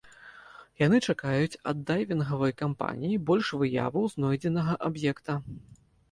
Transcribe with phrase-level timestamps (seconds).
[0.83, 5.37] Яны чакаюць ад дайвінгавай кампаніі больш выяваў знойдзенага аб'екта.